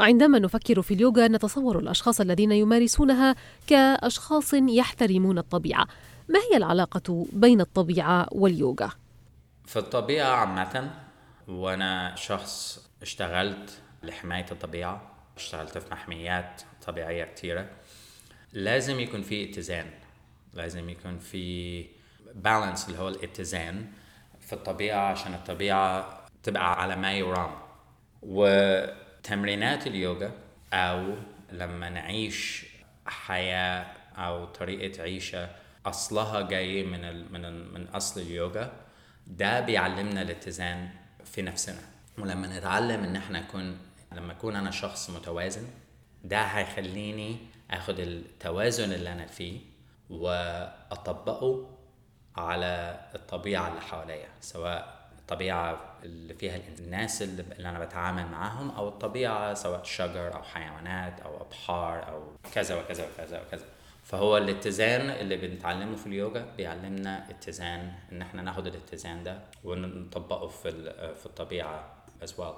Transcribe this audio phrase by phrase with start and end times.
[0.00, 3.34] عندما نفكر في اليوغا نتصور الأشخاص الذين يمارسونها
[3.66, 5.86] كأشخاص يحترمون الطبيعة.
[6.28, 8.90] ما هي العلاقة بين الطبيعة واليوغا؟
[9.66, 10.90] في الطبيعه عامة
[11.48, 17.66] وأنا شخص اشتغلت لحماية الطبيعة اشتغلت في محميات طبيعية كتيرة.
[18.52, 19.86] لازم يكون في اتزان
[20.54, 21.84] لازم يكون في
[22.34, 23.86] بالانس اللي هو الاتزان
[24.40, 27.50] في الطبيعة عشان الطبيعة تبقى على ما يرام.
[29.24, 30.32] وتمرينات اليوغا
[30.72, 31.14] أو
[31.52, 32.66] لما نعيش
[33.06, 33.86] حياة
[34.16, 35.48] أو طريقة عيشة
[35.86, 38.72] أصلها جاي من ال من ال من أصل اليوغا
[39.26, 40.88] ده بيعلمنا الاتزان
[41.24, 41.80] في نفسنا.
[42.18, 43.78] ولما نتعلم إن إحنا نكون
[44.12, 45.66] لما أكون أنا شخص متوازن
[46.24, 47.36] ده هيخليني
[47.70, 49.60] آخد التوازن اللي أنا فيه
[50.10, 51.76] وأطبقه
[52.36, 59.54] على الطبيعة اللي حواليا سواء الطبيعة اللي فيها الناس اللي أنا بتعامل معاهم أو الطبيعة
[59.54, 62.22] سواء شجر أو حيوانات أو أبحار أو
[62.54, 63.64] كذا وكذا وكذا وكذا.
[64.04, 70.70] فهو الاتزان اللي بنتعلمه في اليوجا بيعلمنا اتزان إن إحنا ناخد الاتزان ده ونطبقه في
[71.14, 71.92] في الطبيعة
[72.24, 72.54] as well.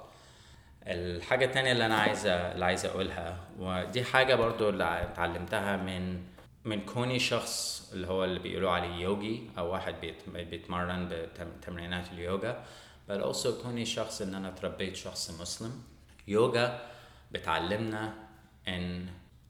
[0.87, 6.23] الحاجة التانية اللي أنا عايز اللي عايز أقولها ودي حاجة برضو اللي اتعلمتها من
[6.65, 9.95] من كوني شخص اللي هو اللي بيقولوا عليه يوجي أو واحد
[10.33, 11.09] بيتمرن
[11.59, 12.63] بتمرينات اليوجا.
[13.09, 15.83] بل also كوني شخص إن أنا تربيت شخص مسلم
[16.27, 16.89] يوجا
[17.31, 18.13] بتعلمنا
[18.67, 19.09] إن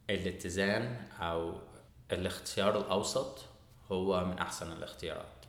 [0.09, 1.59] الاتزان أو
[2.11, 3.39] الاختيار الأوسط
[3.91, 5.45] هو من أحسن الاختيارات.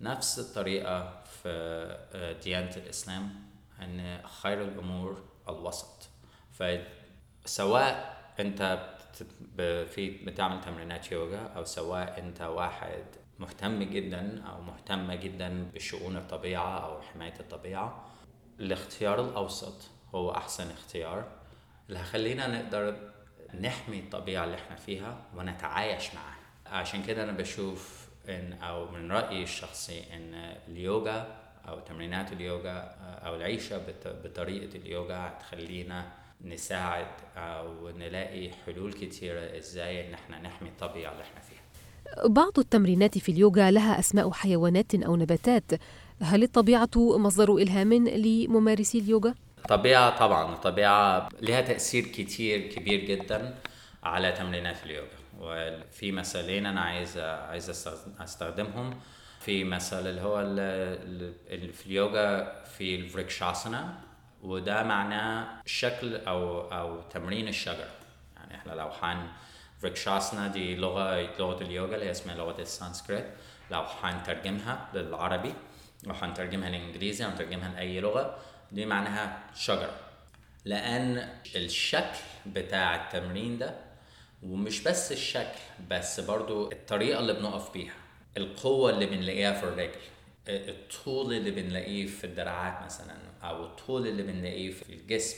[0.00, 3.34] نفس الطريقة في ديانة الإسلام
[3.80, 6.08] أن خير الأمور الوسط.
[6.52, 8.90] فسواء أنت
[9.94, 13.04] في بتعمل تمرينات يوغا أو سواء أنت واحد
[13.38, 18.04] مهتم جدا أو مهتمة جدا بشؤون الطبيعة أو حماية الطبيعة.
[18.60, 21.28] الاختيار الأوسط هو أحسن اختيار.
[21.88, 22.96] اللي هخلينا نقدر
[23.60, 26.80] نحمي الطبيعة اللي إحنا فيها ونتعايش معاها.
[26.80, 30.34] عشان كده أنا بشوف إن أو من رأيي الشخصي إن
[30.68, 31.36] اليوغا
[31.68, 32.80] أو تمرينات اليوغا
[33.26, 33.82] أو العيشة
[34.24, 41.40] بطريقة اليوغا هتخلينا نساعد أو نلاقي حلول كتيرة إزاي إن إحنا نحمي الطبيعة اللي إحنا
[41.40, 41.65] فيها.
[42.26, 45.72] بعض التمرينات في اليوغا لها أسماء حيوانات أو نباتات.
[46.22, 53.54] هل الطبيعة مصدر إلهام لممارسي اليوغا؟ الطبيعة طبعا الطبيعة لها تأثير كتير كبير جدا
[54.02, 55.08] على تمرينات اليوغا.
[55.40, 57.70] وفي مثالين أنا عايز عايز
[58.20, 58.90] أستخدمهم.
[59.40, 63.94] في مثل اللي هو اللي في اليوغا في الفريكشاسانا
[64.42, 67.88] وده معناه شكل أو أو تمرين الشجر
[68.36, 69.26] يعني إحنا لو حن
[69.86, 73.24] فريكشاسانا دي لغة لغة اليوغا اللي اسمها لغة السانسكريت
[73.70, 75.54] لو حنترجمها للعربي
[76.08, 78.38] أو حنترجمها للإنجليزي أو نترجمها لأي لغة
[78.72, 79.94] دي معناها شجرة
[80.64, 83.74] لأن الشكل بتاع التمرين ده
[84.42, 85.58] ومش بس الشكل
[85.90, 87.94] بس برضو الطريقة اللي بنقف بيها
[88.36, 90.00] القوة اللي بنلاقيها في الرجل
[90.48, 95.36] الطول اللي بنلاقيه في الدراعات مثلا أو الطول اللي بنلاقيه في الجسم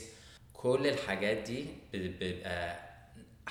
[0.53, 2.88] كل الحاجات دي بيبقى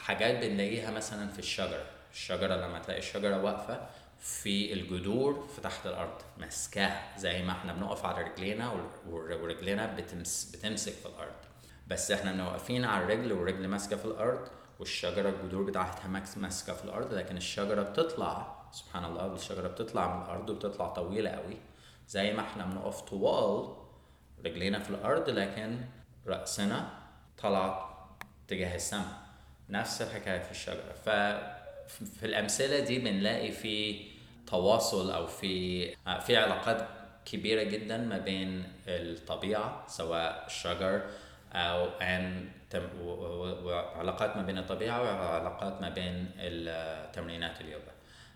[0.04, 1.84] حاجات بنلاقيها مثلا في الشجرة.
[2.12, 3.86] الشجرة لما تلاقي الشجرة واقفة
[4.20, 8.72] في الجذور في تحت الأرض ماسكاها زي ما إحنا بنقف على رجلينا
[9.08, 11.34] ورجلينا بتمس بتمسك في الأرض.
[11.87, 14.48] بس إحنا واقفين على الرجل والرجل ماسكة في الأرض
[14.78, 20.50] والشجرة الجذور بتاعتها ماسكة في الأرض لكن الشجرة بتطلع سبحان الله الشجرة بتطلع من الأرض
[20.50, 21.56] وبتطلع طويلة قوي.
[22.08, 23.76] زي ما إحنا بنقف طوال
[24.44, 25.81] رجلينا في الأرض لكن
[26.26, 26.98] رأسنا
[27.42, 27.88] طلع
[28.48, 29.27] تجاه السماء.
[29.70, 30.94] نفس الحكاية في الشجرة.
[31.04, 31.08] ف
[31.88, 34.00] في الأمثلة دي بنلاقي في
[34.46, 35.86] تواصل أو في
[36.26, 36.88] في علاقات
[37.24, 41.02] كبيرة جدا ما بين الطبيعة سواء الشجر
[41.52, 42.48] أو أن
[43.02, 46.26] وعلاقات ما بين الطبيعة وعلاقات ما بين
[47.12, 47.92] تمرينات اليوغا.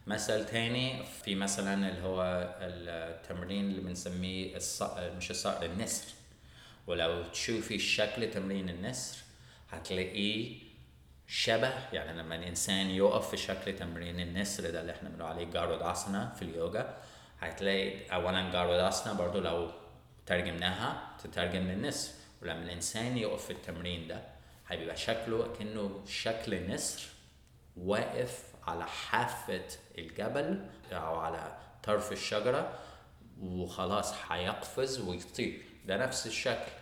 [0.07, 2.23] مثل تاني في مثلا اللي هو
[2.61, 6.13] التمرين اللي بنسميه الصقر مش الصقر النسر.
[6.87, 9.19] ولو تشوفي شكل تمرين النسر
[9.71, 10.59] هتلاقيه
[11.35, 16.33] شبه يعني لما الإنسان يقف في شكل تمرين النسر ده اللي إحنا بنقول عليه جاروداسنا
[16.37, 16.97] في اليوجا
[17.41, 19.71] هتلاقي اولا جاروداسنا برضو لو
[20.27, 22.13] ترجمناها تترجم للنسر.
[22.43, 24.23] ولما الإنسان يقف في التمرين ده
[24.69, 27.03] هيبقى شكله كأنه شكل نسر
[27.77, 29.65] واقف على حافة
[29.99, 32.79] الجبل أو على طرف الشجرة
[33.41, 35.63] وخلاص هيقفز ويطير.
[35.87, 36.73] ده نفس الشكل.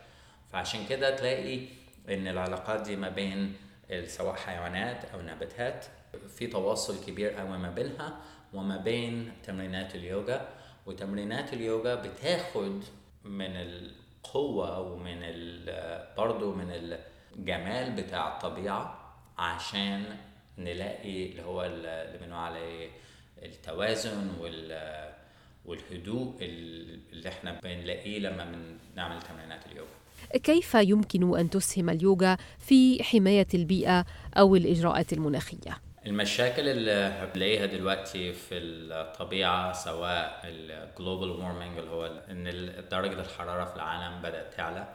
[0.53, 1.67] فعشان كده تلاقي
[2.09, 3.57] إن العلاقات دي ما بين
[4.05, 5.87] سواء حيوانات أو نباتات
[6.29, 8.17] في تواصل كبير قوي ما بينها
[8.53, 10.49] وما بين تمرينات اليوغا
[10.87, 12.83] وتمرينات اليوغا بتاخد
[13.25, 15.21] من القوة ومن
[16.17, 16.99] برضه من
[17.37, 20.05] الجمال بتاع الطبيعة عشان
[20.59, 22.91] نلاقي اللي هو اللي بنقول عليه
[23.43, 24.73] التوازن وال
[25.65, 28.53] والهدوء اللي إحنا بنلاقيه لما
[28.95, 29.89] بنعمل تمرينات اليوغا
[30.43, 34.05] كيف يمكن أن تسهم اليوغا في حماية البيئة
[34.37, 42.07] أو الإجراءات المناخية؟ المشاكل اللي بنلاقيها دلوقتي في الطبيعة سواء ال global warming اللي هو
[42.31, 42.45] إن
[42.91, 44.89] درجة الحرارة في العالم بدأت تعلى.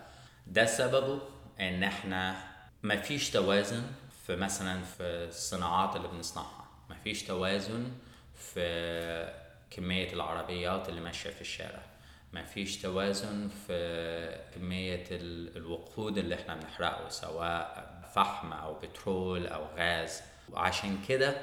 [0.47, 1.19] ده سببه
[1.59, 2.35] إن إحنا
[2.83, 3.83] ما فيش توازن
[4.27, 6.65] في مثلا في الصناعات اللي بنصنعها.
[6.89, 7.91] ما فيش توازن
[8.33, 9.44] في
[9.75, 11.81] كمية العربيات اللي ماشية في الشارع.
[12.33, 17.85] ما فيش توازن في كمية الوقود اللي إحنا بنحرقه سواء
[18.15, 20.21] فحم أو بترول أو غاز.
[20.51, 21.35] وعشان كده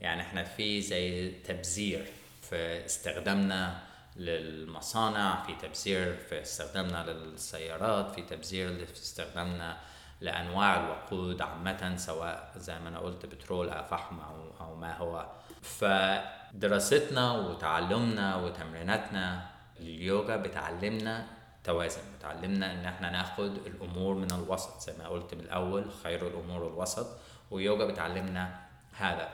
[0.00, 2.06] يعني إحنا في زي تبذير
[2.50, 3.82] في استخدامنا
[4.16, 9.76] للمصانع في تبذير في استخدامنا للسيارات في تبذير في استخدامنا
[10.22, 15.26] لأنواع الوقود عامة سواء زي ما أنا قلت بترول أو فحم أو أو ما هو.
[15.62, 19.46] فدراستنا وتعلمنا وتمريناتنا
[19.80, 21.26] لليوجا بتعلمنا
[21.64, 24.80] توازن بتعلمنا إن إحنا ناخد الأمور من الوسط.
[24.80, 27.06] زي ما قلت من الأول خير الأمور الوسط
[27.50, 28.60] ويوجا بتعلمنا
[28.96, 29.28] هذا.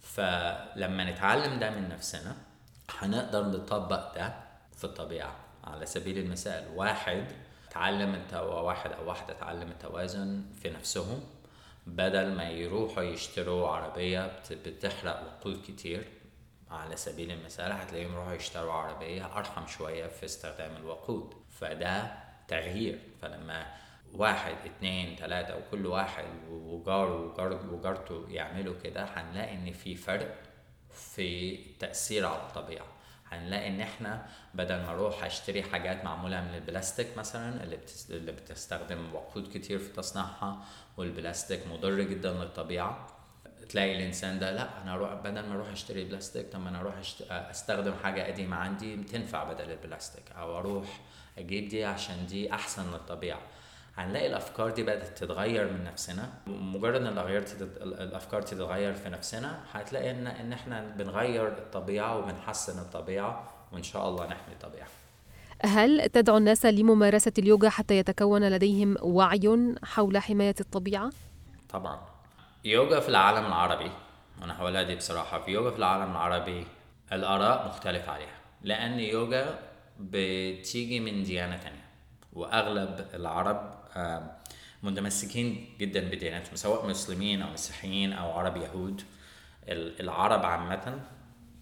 [0.00, 2.36] فلما نتعلم ده من نفسنا
[2.98, 4.34] هنقدر نطبق ده
[4.76, 5.36] في الطبيعة.
[5.64, 7.24] على سبيل المثال واحد
[7.76, 8.66] تعلم التو...
[8.66, 11.20] واحد أو واحدة تعلم التوازن في نفسهم
[11.86, 16.04] بدل ما يروحوا يشتروا عربية بتحرق وقود كتير
[16.70, 21.34] على سبيل المثال هتلاقيهم يروحوا يشتروا عربية أرحم شوية في استخدام الوقود.
[21.50, 22.12] فده
[22.48, 22.98] تغيير.
[23.22, 23.66] فلما
[24.14, 30.34] واحد اتنين تلاتة وكل واحد وجاره وجار وجارته يعملوا كده هنلاقي إن في فرق
[30.92, 32.86] في التأثير على الطبيعة.
[33.32, 37.64] هنلاقي إن إحنا بدل ما أروح أشتري حاجات معمولة من البلاستيك مثلا
[38.10, 40.64] اللي بتستخدم وقود كتير في تصنيعها
[40.96, 43.06] والبلاستيك مضر جدا للطبيعة
[43.68, 46.94] تلاقي الإنسان ده لأ أنا أروح بدل ما أروح أشتري بلاستيك طب أنا أروح
[47.30, 51.00] أستخدم حاجة قديمة عندي تنفع بدل البلاستيك أو أروح
[51.38, 53.40] أجيب دي عشان دي أحسن للطبيعة.
[53.96, 56.28] هنلاقي الأفكار دي بدأت تتغير من نفسنا.
[56.46, 57.06] مجرد إن
[57.82, 64.26] الأفكار تتغير في نفسنا هتلاقي ان إن إحنا بنغير الطبيعة وبنحسن الطبيعة وإن شاء الله
[64.26, 64.88] نحمي الطبيعة.
[65.62, 71.10] هل تدعو الناس لممارسة اليوغا حتى يتكون لديهم وعي حول حماية الطبيعة؟
[71.68, 72.00] طبعا.
[72.64, 73.90] يوجا في العالم العربي
[74.42, 76.66] أنا هقولها دي بصراحة في يوجا في العالم العربي
[77.12, 78.36] الآراء مختلف عليها.
[78.62, 79.58] لأن يوجا
[80.00, 81.86] بتيجي من ديانة تانية
[82.32, 83.85] وأغلب العرب
[84.82, 89.02] متمسكين جدا بديانتهم سواء مسلمين أو مسيحيين أو عرب يهود
[89.68, 91.00] العرب عامة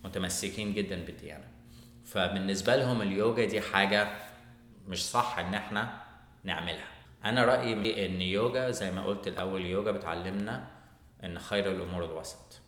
[0.04, 1.44] متمسكين جدا بالديانة
[2.04, 4.08] فبالنسبة لهم اليوجا دي حاجة
[4.88, 6.02] مش صح إن إحنا
[6.44, 6.88] نعملها.
[7.24, 10.66] أنا رأيي إن يوجا زي ما قلت الأول يوجا بتعلمنا
[11.24, 12.60] إن خير الأمور الوسط.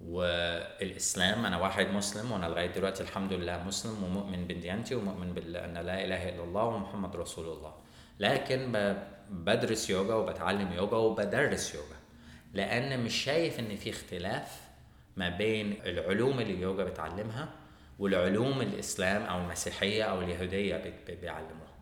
[0.00, 6.04] والإسلام أنا واحد مسلم وأنا لغاية دلوقتي الحمد لله مسلم ومؤمن بديانتي ومؤمن بان لا
[6.04, 7.74] إله إلا الله ومحمد رسول الله.
[8.18, 8.94] لكن
[9.30, 11.96] بدرس يوجا وبتعلم يوجا وبدرس يوجا
[12.54, 14.60] لأن مش شايف إن في اختلاف
[15.16, 17.48] ما بين العلوم اللي اليوجا بتعلمها
[17.98, 21.74] والعلوم الإسلام أو المسيحية أو اليهودية بيعلموها.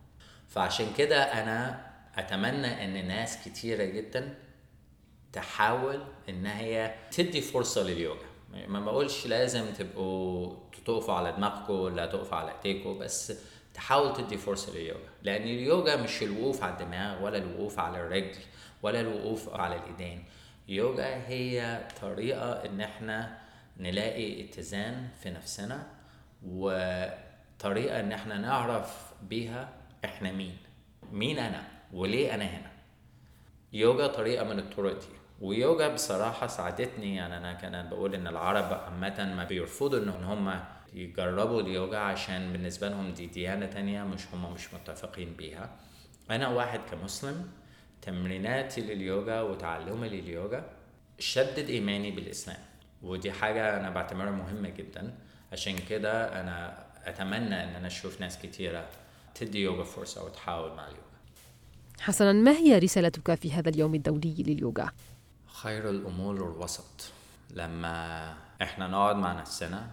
[0.47, 4.35] فعشان كده أنا أتمنى إن ناس كتيرة جدا
[5.33, 8.27] تحاول إن هي تدي فرصة لليوجا.
[8.67, 13.33] ما بقولش لازم تبقوا تقفوا على دماغكم ولا تقفوا على ايديكم بس
[13.77, 18.39] تحاول تدي فرصة لليوجا لأن اليوجا مش الوقوف على الدماغ ولا الوقوف على الرجل
[18.83, 20.23] ولا الوقوف على الإيدين.
[20.69, 23.37] اليوجا هي طريقة إن إحنا
[23.77, 25.87] نلاقي اتزان في نفسنا
[26.45, 29.69] وطريقة إن إحنا نعرف بيها
[30.05, 30.57] إحنا مين.
[31.11, 32.71] مين أنا؟ وليه أنا هنا؟
[33.73, 35.17] يوجا طريقة من الطرق دي.
[35.41, 40.59] ويوجا بصراحة ساعدتني يعني أنا كان بقول إن العرب عامة ما بيرفضوا إن هم
[40.93, 45.69] يجربوا اليوجا عشان بالنسبة لهم دي ديانة تانية مش هم مش متفقين بيها
[46.31, 47.49] أنا واحد كمسلم
[48.01, 50.69] تمريناتي لليوجا وتعلمي لليوجا
[51.19, 52.59] شدد إيماني بالإسلام.
[53.01, 55.15] ودي حاجة أنا بعتبرها مهمة جدا.
[55.51, 58.89] عشان كده أنا أتمنى إن أنا أشوف ناس كتيرة
[59.35, 61.01] تدي يوجا فرصة وتحاول مع اليوجا
[61.99, 64.89] حسنا ما هي رسالتك في هذا اليوم الدولي لليوجا؟
[65.47, 67.11] خير الأمور الوسط.
[67.51, 69.87] لما إحنا نقعد مع نفسنا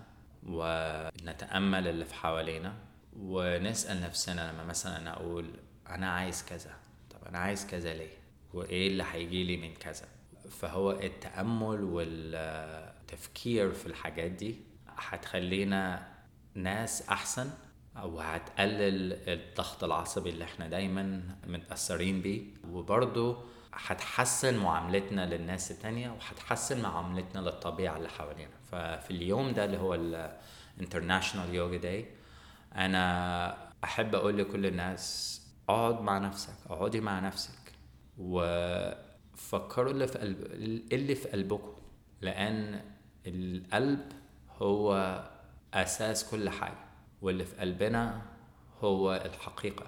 [0.46, 2.74] ونتأمل اللي في حوالينا
[3.16, 5.50] ونسأل نفسنا لما مثلا أنا أقول
[5.88, 6.76] أنا عايز كذا
[7.10, 8.16] طب أنا عايز كذا ليه؟
[8.54, 10.06] وإيه اللي هيجي لي من كذا؟
[10.50, 14.56] فهو التأمل والتفكير في الحاجات دي
[14.96, 16.08] هتخلينا
[16.54, 17.50] ناس أحسن
[17.96, 22.42] أو هتقلل الضغط العصبي اللي إحنا دايما متأثرين بيه.
[22.70, 28.50] وبرضه هتحسن معاملتنا للناس التانية وهتحسن معاملتنا للطبيعة اللي حوالينا.
[28.74, 29.94] ففي اليوم ده اللي هو
[30.76, 32.06] الانترناشونال يوجا داي
[32.74, 37.72] أنا أحب أقول لكل الناس اقعد مع نفسك اقعدي مع نفسك
[38.18, 40.42] وفكروا اللي في قلب
[40.92, 41.72] اللي في قلبكم
[42.20, 42.80] لأن
[43.26, 44.12] القلب
[44.62, 45.20] هو
[45.74, 46.84] أساس كل حاجة
[47.22, 48.22] واللي في قلبنا
[48.80, 49.86] هو الحقيقة.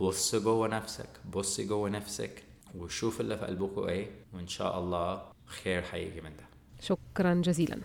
[0.00, 2.42] بص جوه نفسك بص جوه نفسك
[2.74, 6.44] وشوف اللي في قلبكم إيه وإن شاء الله خير هيجي من ده.
[6.80, 7.80] شكرا جزيلا.